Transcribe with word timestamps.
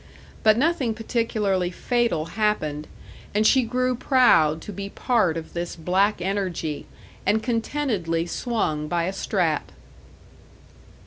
But 0.41 0.57
nothing 0.57 0.95
particularly 0.95 1.69
fatal 1.69 2.25
happened; 2.33 2.87
and 3.35 3.45
she 3.45 3.61
grew 3.61 3.93
proud 3.95 4.59
to 4.63 4.73
be 4.73 4.89
part 4.89 5.37
of 5.37 5.53
this 5.53 5.75
black 5.75 6.19
energy, 6.19 6.87
and 7.23 7.43
contentedly 7.43 8.25
swung 8.25 8.87
by 8.87 9.03
a 9.03 9.13
strap. 9.13 9.71